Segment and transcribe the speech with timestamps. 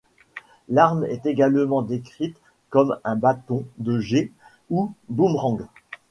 [0.67, 2.35] L'arme est également décrite
[2.71, 4.31] comme un bâton de jet
[4.71, 5.67] ou boomerang.